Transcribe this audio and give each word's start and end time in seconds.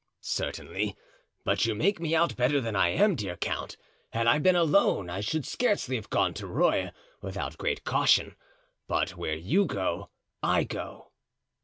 "Certainly—but 0.21 1.67
you 1.67 1.75
make 1.75 1.99
me 1.99 2.15
out 2.15 2.35
better 2.35 2.59
than 2.59 2.75
I 2.75 2.89
am, 2.89 3.13
dear 3.15 3.35
count. 3.37 3.77
Had 4.09 4.25
I 4.25 4.39
been 4.39 4.55
alone 4.55 5.11
I 5.11 5.19
should 5.21 5.45
scarcely 5.45 5.95
have 5.95 6.09
gone 6.09 6.33
to 6.33 6.47
Rueil 6.47 6.89
without 7.21 7.55
great 7.59 7.83
caution. 7.83 8.35
But 8.87 9.11
where 9.15 9.35
you 9.35 9.65
go, 9.67 10.09
I 10.41 10.63
go." 10.63 11.11